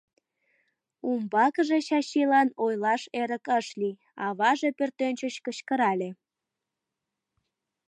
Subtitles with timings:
[1.09, 6.09] Умбакыже Чачилан ойлаш эрык ыш лий, аваже пӧртӧнчыч кычкырале.